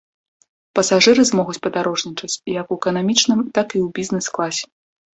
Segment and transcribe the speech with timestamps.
[0.79, 4.65] Пасажыры змогуць падарожнічаць як у эканамічным, так і ў бізнес-класе.